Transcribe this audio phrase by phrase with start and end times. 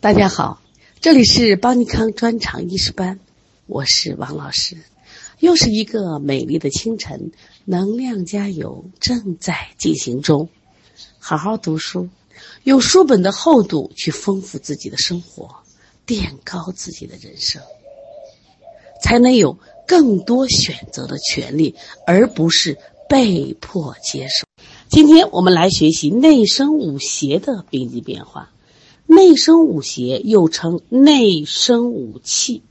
[0.00, 0.62] 大家好，
[1.02, 3.20] 这里是邦尼康专场医师班，
[3.66, 4.78] 我是王老师。
[5.40, 7.32] 又是一个美丽的清晨，
[7.66, 10.48] 能量加油正在进行中。
[11.18, 12.08] 好好读书，
[12.64, 15.54] 用书本的厚度去丰富自己的生活，
[16.06, 17.60] 垫高自己的人生，
[19.02, 21.74] 才能有更多选择的权利，
[22.06, 24.46] 而不是被迫接受。
[24.88, 28.50] 今天我们来学习内生五邪的病机变化。
[29.10, 32.62] 内生五邪又称内生五气，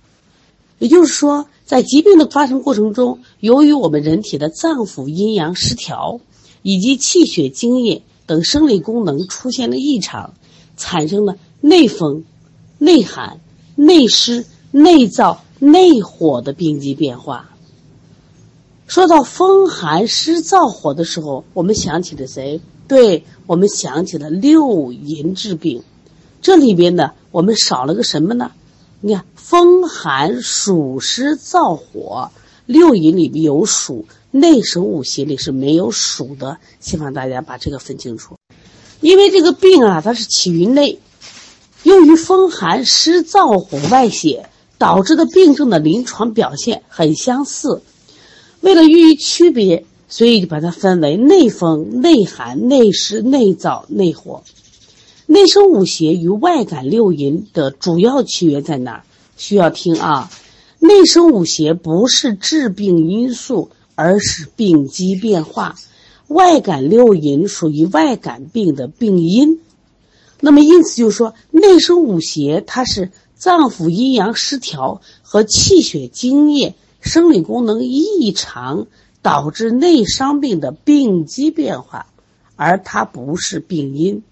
[0.77, 6.21] 也就是说，在疾病的发生过程中，由于我们人体的脏腑阴阳失调，
[6.61, 10.33] 以及气血津液等生理功能出现了异常，
[10.77, 12.23] 产生了内风、
[12.77, 13.41] 内寒、
[13.75, 17.49] 内湿、内燥、内火的病机变化。
[18.87, 22.61] 说到风寒湿燥火的时候，我们想起了谁？
[22.87, 25.83] 对，我们想起了六淫治病。
[26.41, 28.51] 这里边呢，我们少了个什么呢？
[29.01, 32.31] 你看，风寒暑湿燥火，
[32.65, 36.57] 六淫里边有暑，内生五邪里是没有暑的。
[36.79, 38.35] 希望大家把这个分清楚。
[39.01, 40.99] 因为这个病啊，它是起于内，
[41.83, 47.81] 由于风寒湿燥火外邪导致的病症的临床表现很相似。
[48.61, 54.43] 为了予以区别，所以就把它分为内风、内寒、内湿、内燥、内火。
[55.31, 59.03] 内生五邪与外感六淫的主要区别在哪儿？
[59.37, 60.31] 需要听啊！
[60.79, 65.75] 内生五邪不是致病因素，而是病机变化。
[66.29, 69.59] 外感六淫属于外感病的病因。
[70.39, 76.73] 那么，因此就是说内生五邪，它是脏腑阴阳失调和气血津液。
[77.01, 78.87] 生理功能异常
[79.21, 82.07] 导致内伤病的病机变化，
[82.55, 84.23] 而它不是病因。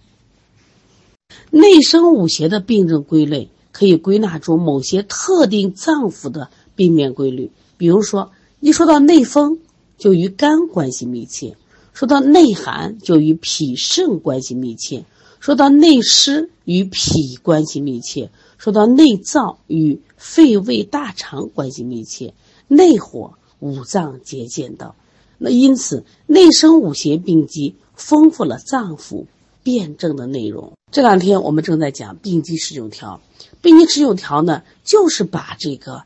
[1.49, 7.51] 内生五邪的病症归类可以归纳出某些特定脏腑的病变规律。
[7.77, 9.59] 比如说，一说到内风，
[9.97, 11.55] 就与肝关系密切；
[11.93, 15.05] 说到内寒，就与脾肾关系密切；
[15.39, 22.33] 说到内湿，与脾关系密切；说到内燥，与肺胃大肠关系密切。
[22.67, 24.95] 内火五脏皆见到，
[25.37, 29.25] 那因此内生五邪病机丰富了脏腑
[29.63, 30.76] 辩证的内容。
[30.89, 33.19] 这两天我们正在讲病机十九条，
[33.61, 36.03] 病机十九条呢，就是把这个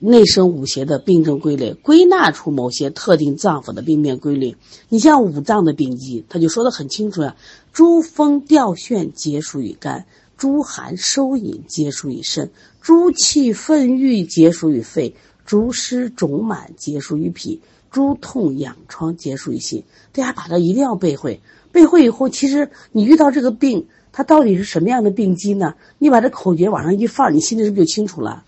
[0.00, 4.56] 内生五邪的病症归类归纳出某些特定脏腑的病变规律。
[4.88, 7.36] 你像五脏的病机，他就说的很清楚呀：
[7.72, 10.06] 诸风调眩皆属于肝。
[10.36, 15.14] 诸寒收引皆属于肾，诸气愤郁皆属于肺，
[15.46, 17.60] 诸湿肿满皆属于脾，
[17.92, 19.84] 诸痛痒疮皆属于心。
[20.12, 21.40] 大家把它一定要背会，
[21.74, 25.74] 背会以后，其实你遇到这个病，它到底是什么样的病机呢？
[25.98, 28.44] 你把这口诀往上一放，你心里是不是就清楚了？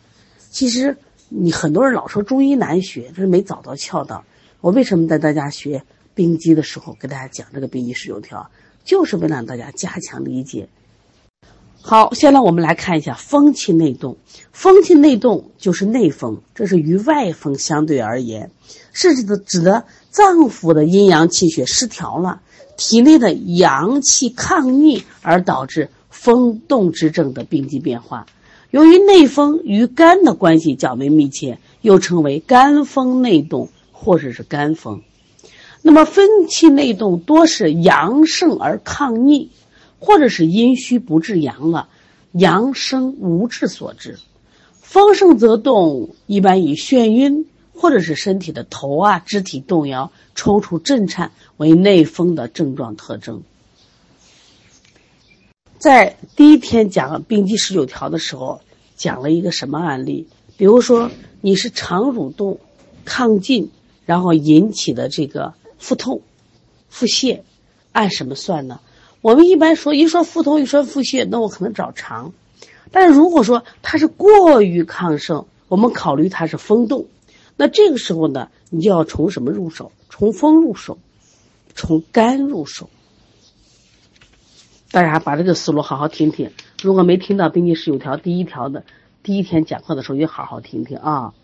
[0.52, 0.96] 其实
[1.28, 4.22] 你很多人老说中医难学，这是没找到窍道。
[4.60, 5.82] 我为什么在大家学
[6.14, 8.48] 病机的时候给大家讲这个病机十九条，
[8.84, 10.68] 就是为了让大家加强理解。
[11.82, 14.18] 好，现在我们来看一下风气内动。
[14.52, 18.52] 风气内动就是内风，这是与外风相对而言，
[18.92, 22.40] 是指的指的脏腑的阴阳气血失调了，
[22.76, 28.26] 体内的阳气抗逆而导致风动之症的病机变化。
[28.70, 35.02] 由于内风与肝的关系较为密切，又称为肝风内动或者是肝风。
[35.82, 39.50] 那么风气内动多是阳盛而抗逆。
[39.98, 41.88] 或者是阴虚不治阳了，
[42.32, 44.18] 阳生无治所致。
[44.82, 53.42] 风盛则动，一般以眩晕或者是身体的头啊、肢体动摇、抽搐震颤为内风的症状特征。
[55.78, 58.60] 在第一天讲病机十九条的时候，
[58.96, 60.26] 讲了一个什么案例？
[60.56, 61.10] 比如说
[61.42, 62.58] 你是肠蠕动
[63.04, 63.70] 亢进，
[64.06, 66.22] 然后引起的这个腹痛、
[66.88, 67.42] 腹泻，
[67.92, 68.80] 按什么算呢？
[69.20, 72.32] 我们一般说，一说腹痛，一说腹泻，那我可能找肠。
[72.90, 77.06] 但是如果说它是过于亢盛，我们考虑它是风动。
[77.56, 79.92] 那这个时候呢，你就要从什么入手？
[80.10, 80.98] 从风入手，
[81.74, 82.88] 从肝入手。
[84.90, 86.50] 大家把这个思路好好听听。
[86.82, 88.84] 如果没听到病机十九条第一条的
[89.22, 91.34] 第一天讲课的时候，也好好听听啊。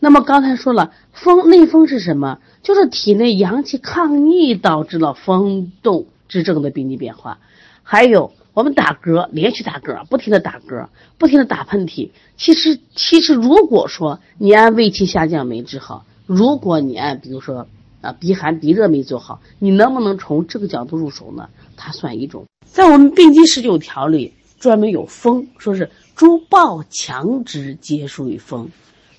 [0.00, 2.38] 那么刚才说了，风内风是什么？
[2.62, 6.06] 就是体内阳气抗逆导致了风动。
[6.28, 7.40] 之症的病机变化，
[7.82, 10.88] 还有我们打嗝，连续打嗝，不停的打嗝，
[11.18, 12.10] 不停的打喷嚏。
[12.36, 17.66] 其实，其实如果说你按胃气下降没治好，如果你按比如说
[18.02, 21.48] 啊鼻寒鼻热没做好，你能不能从这个角度入手呢？
[21.76, 22.44] 它算一种。
[22.66, 28.68] 在我们病机十九条里，专门有风，说是诸暴强直皆属于风，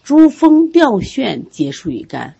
[0.03, 2.35] 诸风掉眩皆属于肝，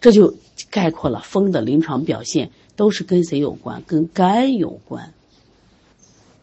[0.00, 0.34] 这就
[0.70, 3.82] 概括了风的临床表现都是跟谁有关？
[3.86, 5.12] 跟肝有关。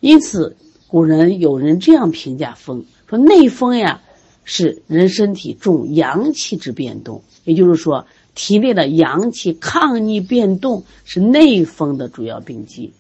[0.02, 0.58] 因此，
[0.88, 4.02] 古人有人这样评价风，说内风呀
[4.44, 8.06] 是人身体重阳气之变动，也就是说。
[8.34, 12.94] 体内的阳气抗逆变动是内风的主要病机。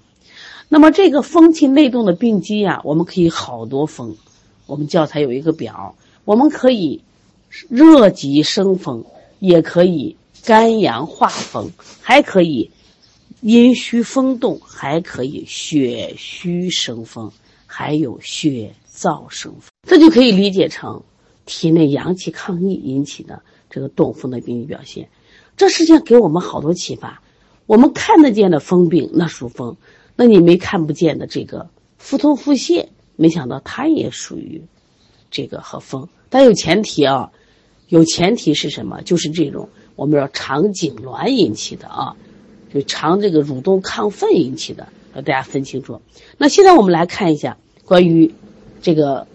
[0.67, 4.17] 那么这个风气内动的病机呀，我们可以好多风。
[4.65, 5.95] 我们教材有一个表，
[6.25, 7.01] 我们可以
[7.69, 9.05] 热极生风，
[9.39, 11.71] 也可以肝阳化风，
[12.01, 12.69] 还可以
[13.41, 17.31] 阴虚风动，还可以血虚生风，
[17.65, 19.63] 还有血燥生风。
[19.87, 21.03] 这就可以理解成
[21.45, 25.09] 体内阳气抗逆引起的这个动风的病理表现。
[25.57, 27.21] 这实际上给我们好多启发。
[27.65, 29.75] 我们看得见的风病，那属风；
[30.15, 34.61] 那你没看不见的这个腹痛腹泻，没想到它也属于
[35.31, 36.09] 这个和风。
[36.29, 37.31] 但有前提啊，
[37.87, 39.01] 有前提是什么？
[39.01, 42.15] 就是这种我们要肠痉挛引起的啊，
[42.73, 46.01] 就肠这个蠕动亢奋引起的，要大家分清楚。
[46.37, 48.33] 那现在我们来看一下关于
[48.81, 49.27] 这个。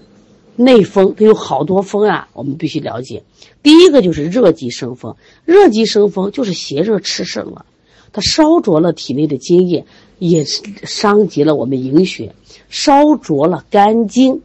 [0.59, 3.23] 内风它有好多风啊，我们必须了解。
[3.62, 7.67] 第一个就是热极生风，热极生风就是邪热炽盛了，
[8.11, 9.85] 它烧灼了体内的津液，
[10.19, 12.35] 也伤及了我们营血，
[12.71, 14.41] 烧灼了肝经。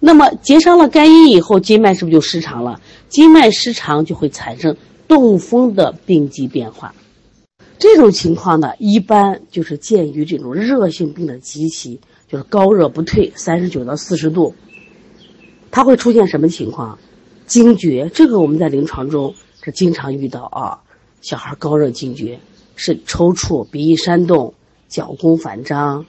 [0.00, 2.80] 那么结伤了肝阴以后，经脉是不是就失常了？
[3.10, 4.74] 经脉失常就会产生
[5.06, 6.94] 动风的病机变化。
[7.82, 11.98] 这种情况呢，一般就是见于这种热性病的极其，
[12.28, 14.54] 就是高热不退，三十九到四十度。
[15.72, 16.96] 它会出现什么情况？
[17.48, 20.78] 惊厥，这个我们在临床中是经常遇到啊。
[21.22, 22.38] 小孩高热惊厥，
[22.76, 24.54] 是抽搐、鼻翼煽动、
[24.88, 26.06] 脚弓反张，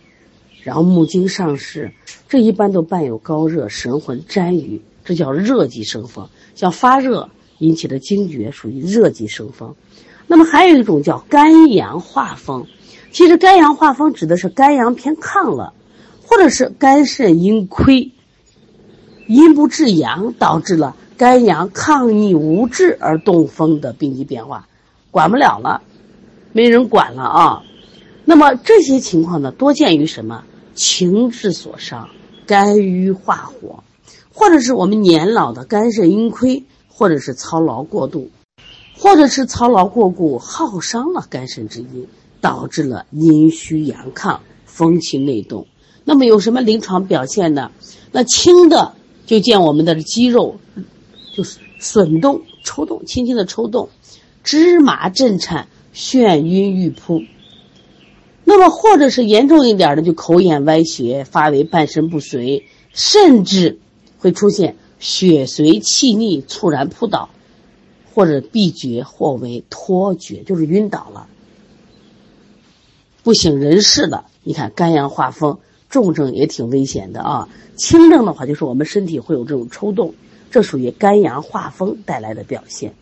[0.62, 1.92] 然后目睛上视，
[2.30, 6.30] 这一般都伴有高热、神魂沾瘀，这叫热极生风。
[6.54, 9.74] 像发热引起的惊厥，属于热极生风。
[10.28, 12.66] 那么还有一种叫肝阳化风，
[13.12, 15.74] 其实肝阳化风指的是肝阳偏亢了，
[16.25, 18.12] 或者是肝肾阴亏。
[19.28, 24.68] 阴不制阳，导致了肝阳亢逆无治而动风的病机变化，
[25.12, 25.81] 管不了了，
[26.52, 27.64] 没人管了啊。
[28.25, 30.44] 那么这些情况呢，多见于什么？
[30.75, 32.10] 情志所伤，
[32.48, 33.84] 肝郁化火，
[34.34, 38.31] 或者是我们年老的肝肾阴亏，或者是操劳过度，
[39.04, 42.08] 或者是操劳过度耗伤了肝肾之阴，
[42.40, 45.68] 导致了阴虚阳亢，风气内动。
[46.06, 47.70] 那么有什么临床表现呢？
[48.14, 48.94] 那轻的。
[49.26, 50.58] 就见我们的肌肉
[51.34, 53.88] 就是损动、抽动，轻轻的抽动，
[54.44, 57.22] 芝麻震颤、眩晕欲扑。
[58.44, 63.80] 那么，或者是严重一点的，就口眼歪斜，发为半身不遂，甚至
[64.20, 67.30] 会出现血随气逆、猝然扑倒，
[68.13, 71.27] 或者闭绝，或为脱厥，就是晕倒了，
[73.24, 74.25] 不省人事了。
[74.44, 75.57] 你看，肝阳化风。
[75.89, 80.15] 重症也挺危险的啊，轻症的话就是我们身体会有这种抽动，
[80.50, 82.95] 这属于肝阳化风带来的表现。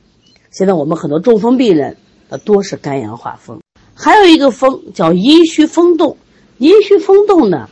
[0.50, 1.96] 现在我们很多中风病人，
[2.28, 3.62] 呃，多是肝阳化风。
[3.94, 6.18] 还有一个风叫阴虚风动，
[6.58, 7.70] 阴虚风动呢，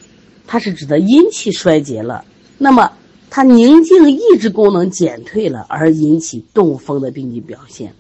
[0.48, 2.24] 它是指的阴气衰竭了，
[2.58, 2.94] 那么
[3.30, 7.94] 它宁静抑制功能减退了，而引起动风的病理表现，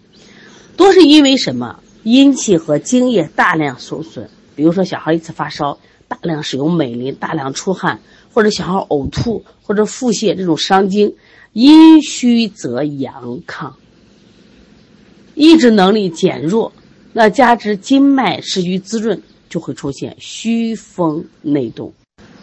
[0.76, 1.80] 多是因为什么？
[2.04, 5.78] 阴气和津液大量受损，比如说小孩一次发烧。
[6.08, 8.00] 大量使用美林，大量出汗，
[8.34, 11.16] 或者小孩呕吐，或者腹泻这种伤津，
[11.54, 13.74] 阴虚则阳亢，
[15.36, 16.74] 抑制能力减弱，
[17.14, 21.94] 那加之经脉失于滋润，就会出现虚风内动。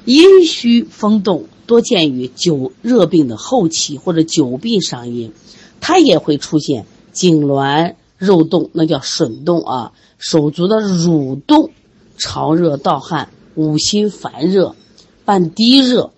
[0.04, 5.32] 阴虚风动多见于久热病的后期或者久病伤阴，
[5.80, 11.70] 它也会出现痉挛、肉动，那叫损动啊，手足的蠕动，
[12.16, 13.28] 潮热盗汗。
[13.58, 14.76] 五心烦热，
[15.24, 16.10] 伴低热，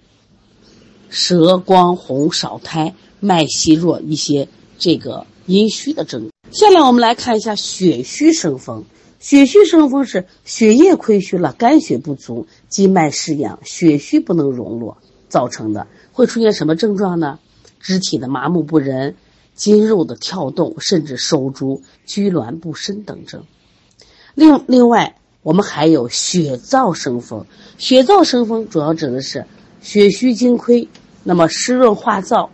[1.08, 6.30] 舌光红少苔，脉细弱一些，这个阴虚的症。
[6.50, 8.84] 下来我们来看一下血虚生风。
[9.20, 15.86] 血虚生风是血液亏虚了，肝血不足，经脉失养，血虚不能融络造成的。
[16.12, 17.38] 会出现什么症状呢？
[17.80, 19.14] 肢体的麻木不仁，
[19.54, 23.44] 筋肉的跳动，甚至手足拘挛不伸等症。
[24.34, 25.14] 另另外。
[25.42, 27.46] 我们还有血燥生风，
[27.78, 29.46] 血燥生风主要指的是
[29.80, 30.86] 血虚精亏，
[31.22, 32.50] 那么湿润化燥，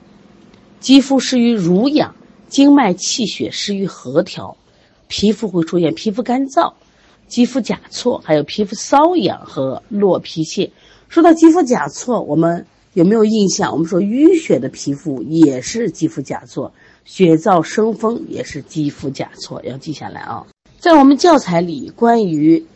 [0.78, 2.14] 肌肤失于濡养，
[2.46, 4.56] 经脉气血失于和调，
[5.08, 6.74] 皮肤会出现皮肤干燥、
[7.26, 10.70] 肌肤甲错，还有皮肤瘙痒和落皮屑，
[11.14, 13.70] 说到肌肤甲错，我们有没有印象？
[13.70, 16.72] 我们说淤血的皮肤也是肌肤甲错，
[17.04, 20.44] 血燥生风也是肌肤甲错，要记下来啊。
[20.80, 22.66] 在我们教材里，关于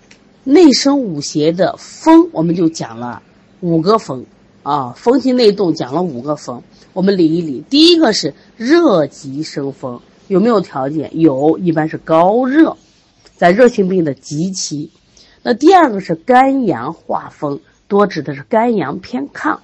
[0.44, 3.20] 内生五邪的风，我们就讲了
[3.58, 4.24] 五个风
[4.62, 7.64] 啊，风行内动讲了五个风，我们理一理。
[7.68, 11.10] 第一个是热极生风，有没有条件？
[11.18, 12.76] 有，一般是高热，
[13.36, 14.92] 在热性病的极期。
[15.42, 19.58] 那第二个是肝阳化风，多指的是肝阳偏亢。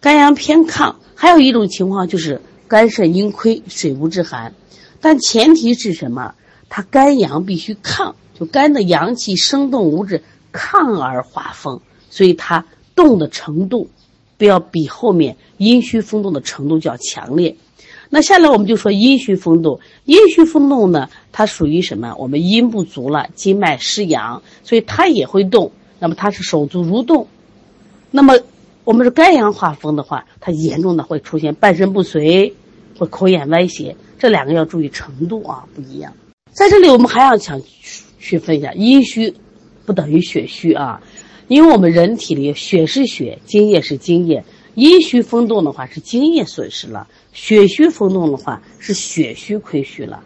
[0.00, 4.52] 肝阳偏亢，还有一种情况就是肝肾阴亏，水无制寒，
[5.00, 6.34] 但前提是什么？
[6.68, 12.64] 它肝阳必须亢，就肝的阳气生动无滞，亢而化风，所以它
[12.94, 13.90] 动的程度，
[14.38, 17.56] 不要比后面阴虚风动的程度较强烈。
[18.08, 22.14] 那下来我们就说阴虚风动，阴虚风动呢，它属于什么？
[22.18, 25.70] 我们阴不足了，经脉失阳，所以它也会动。
[26.00, 27.28] 那么它是手足蠕动。
[28.10, 28.34] 那么
[28.82, 32.52] 我们是肝阳化风的话，它严重的会出现半身不遂，
[32.98, 33.94] 或口眼歪斜。
[34.18, 36.12] 这两个要注意程度啊，不一样。
[36.52, 37.62] 在这里，我们还要想
[38.18, 39.32] 区分一下，阴虚
[39.86, 41.00] 不等于血虚啊，
[41.46, 50.22] 因为我们人体里血是血，津液是津液，阴虚风动的话是津液损失了，血虚风动的话是血虚亏虚了。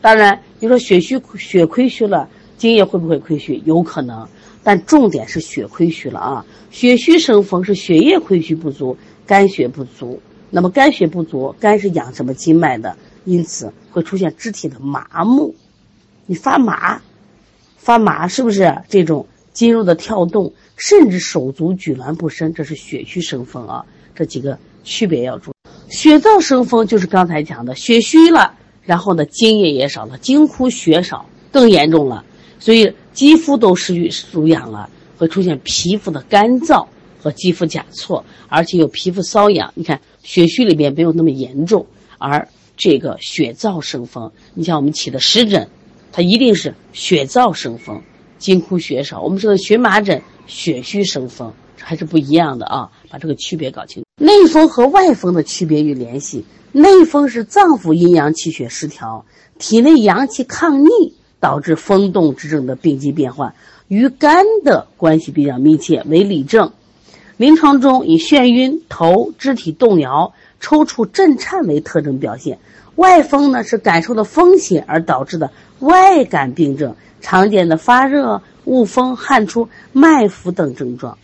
[0.00, 3.60] 当然，你说血虚血亏虚了，津液会不会亏虚？
[3.64, 4.26] 有可能，
[4.66, 6.44] 但重点是血亏虚了啊。
[6.72, 10.20] 血虚生风是血液亏虚不足，肝血不足。
[10.50, 12.96] 那么肝血不足，肝是养什么经脉的？
[13.24, 15.54] 因此会出现肢体的麻木，
[16.26, 17.00] 你发麻，
[17.76, 23.86] 发麻是不是这种肌肉的跳动，甚至手足举挛不伸，这是血虚生风啊。
[24.16, 25.54] 这几个区别要注意。
[25.88, 32.24] 血燥生风就是刚才讲的血虚了，然后呢津液也少了，津枯血少更严重了，
[32.58, 36.86] 所以肌肤都失去濡养了，会出现皮肤的干燥
[37.20, 39.72] 和肌肤甲错，而且有皮肤瘙痒。
[39.74, 41.84] 你看血虚里面没有那么严重，
[42.18, 42.46] 而。
[42.78, 45.66] 这个血燥生风，你像我们起的湿疹，
[46.12, 48.02] 它一定是血燥生风，
[48.38, 49.22] 津枯血少。
[49.22, 54.04] 我们说的荨麻疹，血虚生风，还是不一样的啊，把这个区别搞清。
[54.20, 59.24] 内风和外风的区别与联系，内风是脏腑阴阳气血失调，
[59.58, 63.54] 体内阳气抗逆导致风动之症的病机变化，
[63.88, 66.72] 与肝的关系比较密切，为里症。
[67.36, 70.32] 临床中以眩晕、头、肢体动摇。
[70.58, 72.58] 抽搐、震颤为特征表现，
[72.94, 75.50] 外风呢是感受的风邪而导致的
[75.80, 81.18] 外感病症，常见的发热、恶风、汗出、脉浮等症状。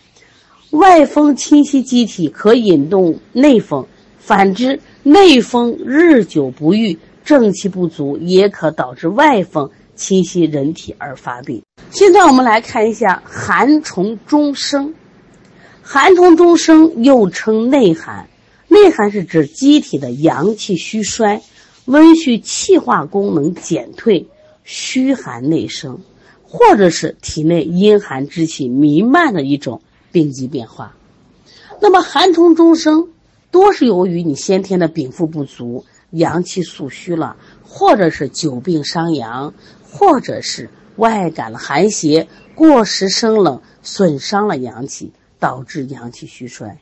[0.69, 3.87] 外风侵袭机体可引动内风，
[4.19, 11.63] 反之，内风日久不愈、正气不足，也可导致外风侵袭人体而发病。
[11.91, 14.93] 现在我们来看一下寒从中生，
[15.81, 18.27] 寒从中生又称内寒。
[18.67, 21.43] 内寒是指机体的阳气虚衰，
[21.85, 24.27] 温煦气化功能减退，
[24.63, 25.99] 虚寒内生，
[26.43, 29.81] 或者是体内阴寒之气弥漫的一种
[30.11, 30.95] 病机变化。
[31.79, 33.09] 那么寒从中生，
[33.51, 39.53] 多是由于你先天的禀赋不足，阳气素虚了，或者是久病伤阳，
[39.93, 46.79] 或者是外感了寒邪，过食生冷，损伤了阳气，导致阳气虚衰。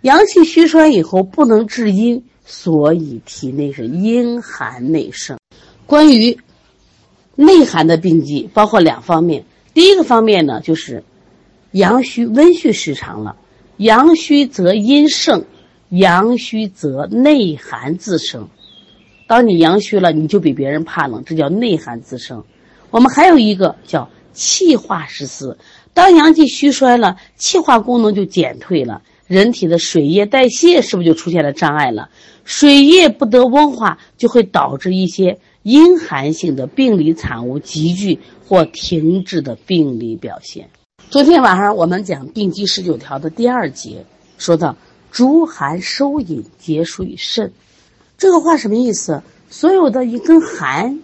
[0.00, 5.38] 阳气虚衰以后不能治阴，所以体内是阴寒内盛。
[5.84, 6.38] 关于
[7.36, 9.44] 内寒的病机，包括两方面。
[9.74, 11.04] 第一个方面呢，就是
[11.72, 13.36] 阳虚温煦失常了。
[13.76, 15.44] 阳虚则阴盛，
[15.90, 18.48] 阳虚则内寒自生。
[19.32, 22.44] 当你阳虚了，你就比别人怕冷，这叫内寒自生。
[22.90, 25.56] 我们还有一个叫气化失司，
[25.94, 29.00] 当阳气虚衰了，气化功能就减退了。
[29.26, 32.10] 人体的水液代谢是不是就出现了障碍了？
[32.44, 40.68] 水液不得温化，就会导致一些阴寒性的病理产物急剧或停滞的病理表现。
[41.08, 44.04] 昨天晚上我们讲病机十九条的第二节，
[44.36, 44.76] 说到
[45.10, 47.50] 逐寒收引皆属于肾，
[48.22, 49.20] 这个话什么意思？
[49.50, 51.00] 所有的一跟寒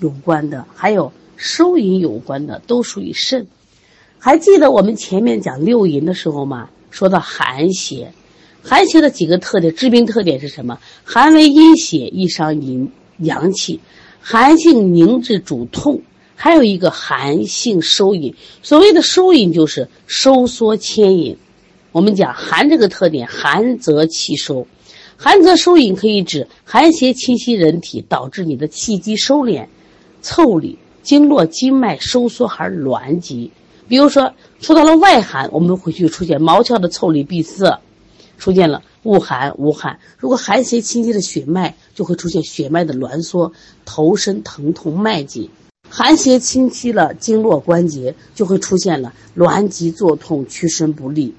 [0.00, 3.46] 有关的，还有收引有关的，都属于肾。
[4.18, 6.70] 还记得我们前面讲六淫的时候吗？
[6.90, 8.14] 说到寒邪，
[8.62, 10.78] 寒邪的几个特点，致病特点是什么？
[11.04, 13.78] 寒为阴邪，易伤阴阳气；
[14.22, 16.00] 寒性凝滞主痛，
[16.36, 18.34] 还有一个寒性收引。
[18.62, 21.36] 所谓的收引，就是收缩牵引。
[21.90, 24.66] 我们讲寒这个特点，寒则气收，
[25.24, 29.68] 寒则收引，可以指寒邪侵袭人体，导致你的气机收敛、
[30.20, 33.52] 腠理、经络经脉收缩而挛急。
[33.86, 37.80] 比如说，说到了外寒，我们会去出现毛窍的腠理闭塞，
[38.36, 40.00] 出现了恶寒、无汗。
[40.18, 43.52] 如果寒邪侵袭了血脉，就会出现血脉的挛缩、
[43.84, 45.48] 头身疼痛、脉紧。
[45.88, 51.32] 寒邪侵袭了经络关节，就会出现了挛急作痛、屈伸不利。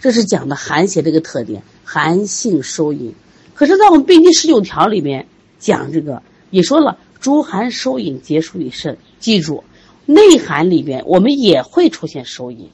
[0.00, 3.14] 这是讲的寒邪这个特点，寒性收引。
[3.54, 5.26] 可是，在我们病机十九条里面
[5.58, 8.96] 讲这个，也说了诸寒收引皆属于肾。
[9.20, 9.62] 记住，
[10.06, 12.68] 内寒里边我们也会出现收引。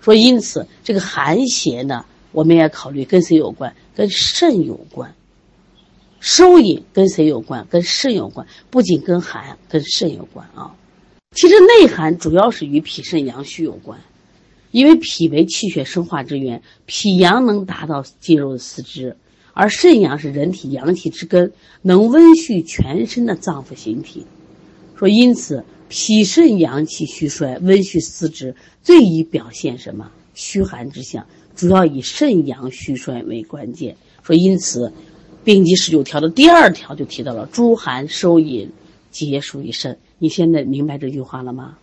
[0.00, 3.74] 说因此，这个寒邪呢，我们也考虑跟谁有关？
[3.94, 5.14] 跟肾有关。
[6.20, 7.66] 收引跟谁有关？
[7.68, 8.46] 跟肾有关。
[8.70, 10.74] 不仅跟寒，跟肾有关啊。
[11.32, 13.98] 其实内寒主要是与脾肾阳虚有关，
[14.74, 19.16] 因为脾为气血生化之源，脾阳能达到肌肉的四肢。
[19.52, 24.26] 而肾阳是人体阳气之根，能温煦全身的脏腑形体。
[24.98, 31.24] 说因此，脾肾阳气虚衰，温煦四肢，最易表现什么虚寒之象？
[31.54, 33.96] 主要以肾阳虚衰为关键。
[34.24, 34.92] 说因此，
[35.44, 38.72] 病机十九条的第二条就提到了诸寒收引，
[39.12, 39.96] 皆属于肾。
[40.18, 41.78] 你现在明白这句话了吗？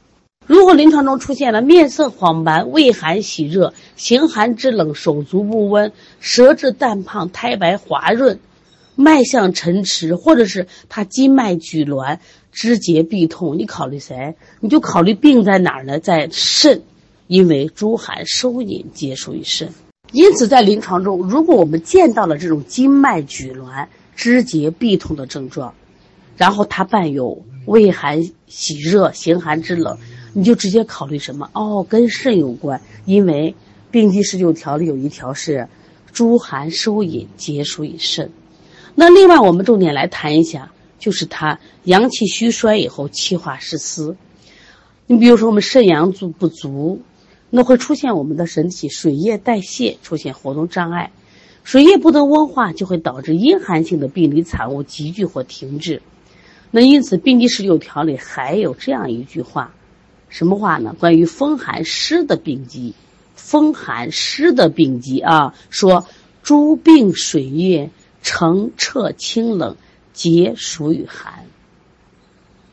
[0.51, 8.37] 如果临床中出现了面色黄白、畏寒喜热、形寒肢冷、手足不温、舌质淡胖、苔白滑润、
[8.95, 12.19] 脉象沉迟，或者是他筋脉拘挛、
[12.51, 14.35] 肢节痹痛，你考虑谁？
[14.59, 15.99] 你就考虑病在哪儿呢？
[15.99, 16.81] 在肾，
[17.27, 19.69] 因为诸寒收引皆属于肾。
[20.11, 25.73] 因此，在临床中，如果我们见到了这种筋脉拘挛、肢节痹痛的症状，
[26.35, 29.97] 然后它伴有畏寒喜热、形寒肢冷。
[30.33, 31.49] 你就直接考虑什么？
[31.53, 33.55] 哦，跟肾有关，因为
[33.89, 35.67] 病机十九条里有一条是
[36.13, 38.31] 诸寒收引皆属于肾。
[38.95, 44.15] 那另外，我们重点来谈一下，就是它阳气虚衰以后气化失司。
[45.07, 47.01] 你比如说，我们肾阳足不足，
[47.49, 51.11] 那会出现我们的身体水液代谢出现活动障碍，
[51.63, 56.01] 水液不能温化，就会导致阴寒性的病理产物急剧或停滞。
[56.69, 59.73] 那因此，病机十九条里还有这样一句话。
[60.31, 60.95] 什么话呢？
[60.97, 62.95] 关于风寒湿的病机，
[63.35, 66.07] 风寒湿的病机啊，说
[66.41, 67.91] 诸病水液
[68.23, 69.75] 澄澈清冷，
[70.13, 71.45] 皆属于寒。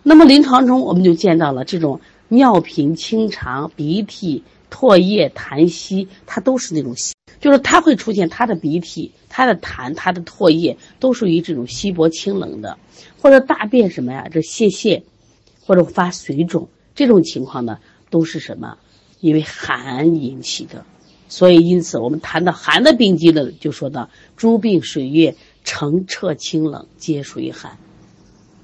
[0.05, 6.95] 那么临床中我们就见到了这种尿频、清长、鼻涕、唾液、痰稀，它都是那种，
[7.41, 12.79] 就是它会出现它的鼻涕、它的痰、它的唾液都属于这种稀薄清冷的，
[13.21, 15.03] 或者大便什么呀，这泄泻，
[15.67, 16.69] 或者发水肿。
[16.99, 17.79] 这种情况呢，
[18.11, 18.77] 都是什么？
[19.21, 20.85] 因为寒引起的，
[21.29, 27.79] 所以因此我们谈到寒的病机呢，就说到诸病水液澄澈清冷，皆属于寒。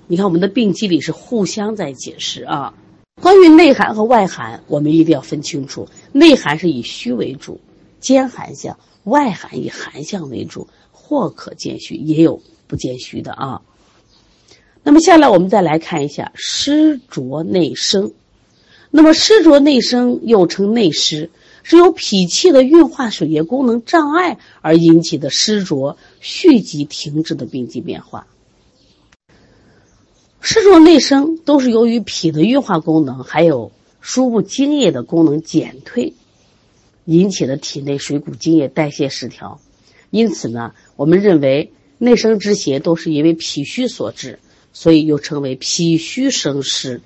[0.08, 2.74] 你看我们的病机里是互相在解释啊。
[3.22, 7.60] 关于内寒和外寒，我们一定要分清楚：内寒是以虚为主，
[8.00, 13.62] 兼寒象；外寒以寒象为主，或可见虚，也有不见虚的啊。
[14.82, 18.12] 那么下来我们再来看一下湿浊内生。
[18.96, 21.28] 那么湿浊内生又称内湿，
[21.64, 28.28] 是由脾气的运化水液功能障碍而引起的湿浊蓄积停滞的病机变化。
[30.40, 36.14] 湿浊内生都是由于脾的运化功能还有输布精液的功能减退，
[37.04, 39.60] 引起的体内水谷精液代谢失调。
[40.10, 44.38] 因此呢，我们认为内生之邪都是因为脾虚所致，
[44.72, 47.00] 所以又称为脾虚生湿。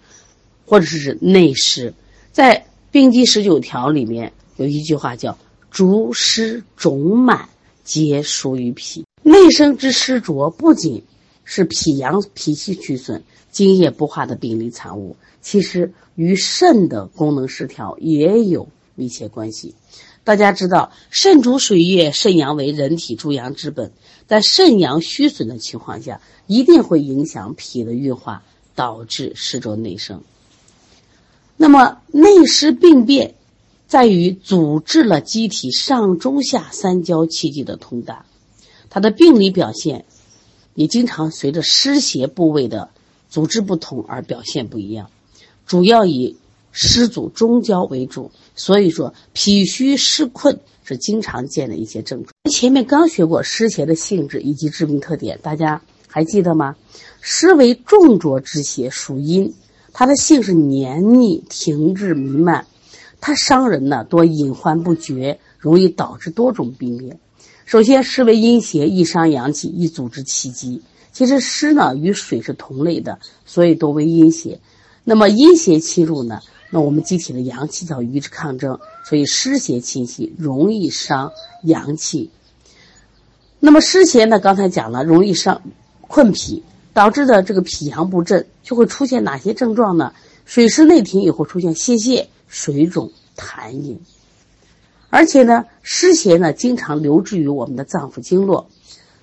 [0.68, 1.94] 或者是内湿，
[2.30, 5.38] 在病机十九条里面有一句话叫
[5.72, 7.48] “诸湿肿满，
[7.84, 9.02] 皆属于脾”。
[9.24, 11.02] 内生之湿浊，不仅
[11.42, 19.74] 是脾阳脾气虚损、津液不化的病理产物，其实与肾的功能失调也有密切关系。
[20.22, 23.90] 大家知道，肾主水液，肾阳为人体诸阳之本，
[24.26, 28.42] 在肾阳虚损的情况下，一定会影响脾的运化，
[28.74, 30.22] 导致湿浊内生。
[31.60, 33.34] 那么内湿病变，
[33.88, 38.24] 在于阻滞了机体上中下三焦气机的通达，
[38.90, 40.04] 它的病理表现
[40.74, 42.90] 也经常随着湿邪部位的
[43.28, 45.10] 组织不同而表现不一样，
[45.66, 46.36] 主要以
[46.70, 48.30] 湿阻中焦为主。
[48.54, 52.32] 所以说，脾虚湿困是经常见的一些症状。
[52.52, 56.76] 前面刚学过湿邪的性质以及致病特点，大家还记得吗？
[57.20, 59.52] 湿为重浊之邪，属阴。
[59.98, 62.68] 它的性是黏腻、停滞、弥漫，
[63.20, 67.18] 它伤人呢多隐患不绝，容易导致多种病变。
[67.66, 70.82] 首先，湿为阴邪，易伤阳气，易阻滞气机。
[71.10, 74.60] 其实湿呢与水是同类的，所以多为阴邪。
[75.02, 81.32] 那么阴邪侵入呢，那我们机体的阳气要与之抗争，所以湿邪侵袭容易伤
[81.64, 82.30] 阳气。
[83.58, 84.38] 那么湿邪呢？
[84.38, 85.60] 刚才讲了，容易伤
[86.02, 86.62] 困脾，
[86.98, 90.12] 导致的这个脾阳不振，就会出现哪些症状呢？
[90.44, 94.00] 水湿内停，也会出现泄泻、水肿、痰饮。
[95.08, 98.68] 而且呢，湿邪呢经常留置于我们的脏腑经络，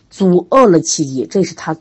[0.10, 1.76] 阻遏了气机，这是它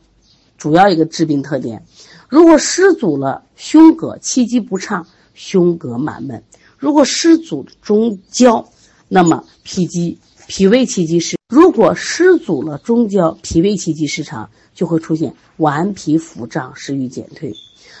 [0.57, 1.85] 主要一个致病特点。
[2.27, 6.41] 如果湿阻了胸膈，气机不畅，胸膈满闷；
[6.77, 8.67] 如果湿阻中焦，
[9.07, 17.53] 那么脾机、脾胃气机失；如果湿阻了中焦，脾胃气机失常，就会出现顽皮腹胀、食欲减退；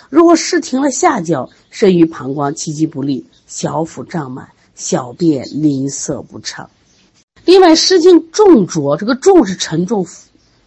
[0.09, 4.49] 如果湿停了下焦，肾郁膀胱，气机不利，小腹胀满。
[4.77, 6.69] 小便吝啬不畅，
[7.45, 10.05] 另外湿经重浊，这个重是沉重、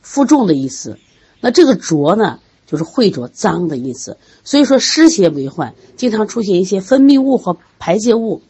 [0.01, 0.99] 负重的意思。
[1.43, 4.17] 那这个浊呢，就是秽浊、脏的意思。
[4.45, 8.41] 所以说湿邪为患，经常出现一些分泌物和排泄物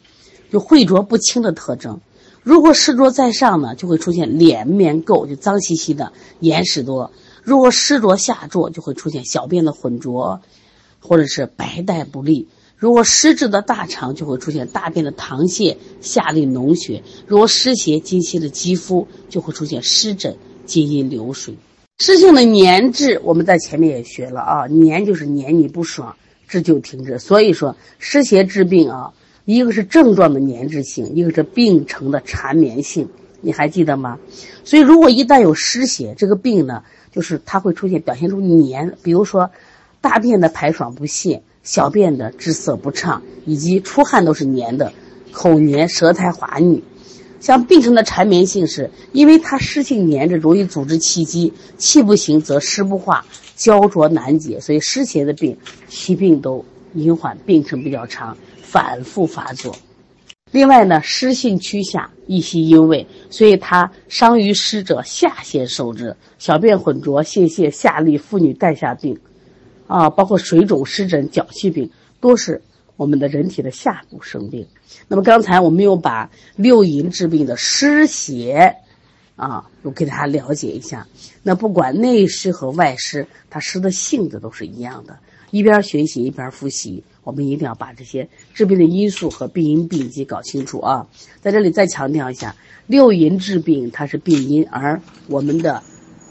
[0.49, 1.99] 就秽浊不清的特征。
[2.49, 7.11] 如果湿浊在上呢，就会出现脸面垢，就脏兮兮的，眼屎多；
[7.43, 10.41] 如果湿浊下浊，就会出现小便的浑浊，
[10.99, 12.47] 或者是白带不利。
[12.75, 20.35] 如果湿滞的大肠就会出现大便的溏泻、下利脓血；如果湿邪侵袭了肌肤，就会出现湿疹、
[20.65, 21.53] 津阴流水。
[21.99, 26.15] 湿性的黏滞，我们在前面也学了啊，黏就是黏你不爽，
[26.47, 27.19] 滞就停滞。
[27.19, 29.13] 所以说湿邪治病啊，
[29.55, 33.09] 一个是症状的黏滞性，一个是病程的缠绵性，
[33.41, 34.19] 你还记得吗？
[34.63, 39.49] 所以如果一旦有湿邪，这个病呢，就是它会出现表现出黏，比如说
[40.01, 41.41] 大便的排爽不泄。
[41.61, 44.93] 小便的滞涩不畅，以及出汗都是黏的，
[45.31, 46.83] 口黏、舌苔滑腻。
[47.39, 54.59] 像病程的缠绵性，是因为它湿性黏着，容易阻滞气机，气不行则湿不化，焦灼难解。
[54.59, 55.57] 所以湿邪的病，
[55.89, 58.37] 其病都隐缓，病程比较长，
[58.71, 59.75] 反复发作。
[60.51, 66.15] 另外呢，湿性趋下，易袭阴位，所以它伤于湿者，下先受之。
[66.37, 69.19] 小便浑浊、泄泻、下利，妇女带下病。
[69.87, 72.61] 啊，包括水肿、湿疹、脚气病，都是
[72.95, 74.67] 我们的人体的下部生病。
[75.07, 78.75] 那么刚才我们又把六淫治病的湿邪，
[79.35, 81.07] 啊，我给大家了解一下。
[81.41, 85.17] 那不管内湿和外湿，它湿的性质都是一样的。
[85.51, 91.07] 一边学习一边复习，我们一定要把这些治病的因素和病因病机搞清楚啊。
[91.41, 92.55] 在这里再强调一下，
[92.87, 95.83] 六淫治病它是病因，而我们的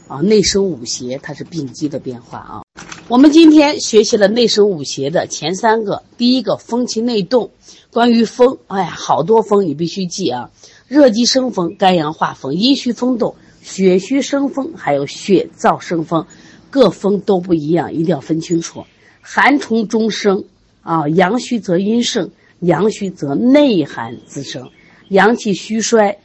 [0.09, 2.61] 啊内生五邪它是病机的变化啊。
[3.07, 7.51] 我们今天学习了内生五邪的前三个，第一个风气内动，
[7.91, 10.51] 关于风，哎呀，好多风你必须记啊，
[10.89, 16.27] 热极生风，肝阳化风，阴虚风动，血虚生风，还有血燥生风，
[16.69, 18.85] 各风都不一样，一定要分清楚。
[19.21, 20.45] 寒从中生
[20.81, 24.69] 啊，阳虚则阴盛，阳虚则内寒滋生，
[25.09, 26.17] 阳气虚衰，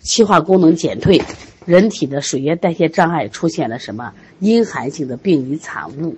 [0.00, 1.22] 气化功能减退。
[1.64, 6.16] 人体的水液代谢障碍出现了什么阴寒性的病理产物？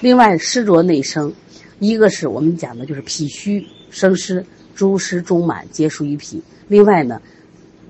[0.00, 1.32] 另外，湿浊内生，
[1.78, 6.42] 一个是我们讲的就是脾虚生湿，诸湿中满皆属于脾。
[6.68, 7.22] 另外呢，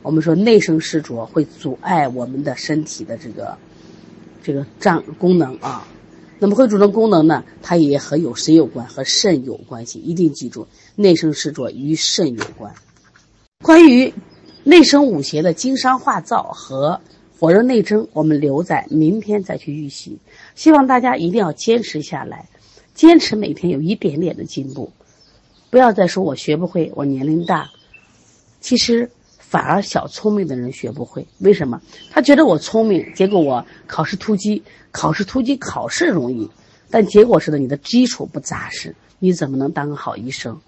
[0.02, 3.58] 我们说内生湿浊会阻碍我们的身体的这个
[4.42, 5.88] 这个脏功能啊。
[6.40, 8.84] 那么会阻成功能呢，它也和有谁有关？
[8.88, 12.74] 和肾有关系，一定记住，内生湿浊与肾有关。
[13.62, 14.12] 关于。
[14.62, 17.00] 内生五邪的经伤化燥和
[17.38, 20.18] 火热内蒸，我们留在明天再去预习。
[20.54, 22.46] 希望大家一定要坚持下来，
[22.92, 24.92] 坚持每天有一点点的进步，
[25.70, 27.70] 不要再说我学不会，我年龄大。
[28.60, 29.10] 其实
[29.50, 31.82] 反而小聪明的人学不会，为什么？
[32.08, 36.48] 他觉得我聪明，结果我考试突击，考试突击考试容易，
[36.88, 40.60] 但结果是呢，你的基础不扎实，你怎么能当个好医生？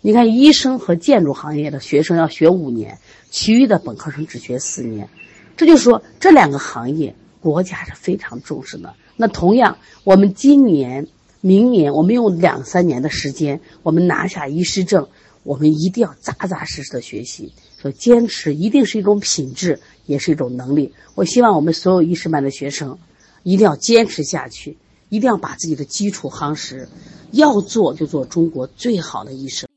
[0.00, 2.98] 你看，医生和建筑行业的学生要学五年。
[3.30, 5.08] 其余的本科生只学四年，
[5.56, 8.94] 这就是说这两个行业国家是非常重视的。
[9.16, 11.06] 那同样，我们今年、
[11.40, 15.06] 明年，我们用两三年的时间，我们拿下医师证，
[15.44, 17.52] 我们一定要扎扎实实的学习。
[17.80, 20.92] 说坚持一定是一种品质，也是一种能力。
[21.14, 22.98] 我希望我们所有医师班的学生
[23.42, 24.76] 一定要坚持下去，
[25.08, 26.88] 一定要把自己的基础夯实，
[27.32, 29.68] 要做就做中国最好的医生。